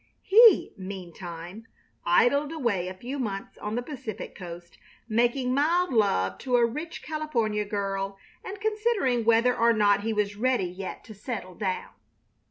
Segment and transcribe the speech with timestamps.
[0.23, 1.67] He, meantime,
[2.07, 7.03] idled away a few months on the Pacific coast, making mild love to a rich
[7.03, 11.91] California girl and considering whether or not he was ready yet to settle down.